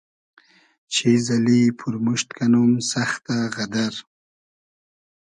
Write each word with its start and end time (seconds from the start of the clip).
چیز 0.93 1.23
اللی 1.35 1.61
پورموشت 1.79 2.27
کئنوم 2.37 2.71
سئختۂ 2.89 3.39
غئدئر 3.55 3.95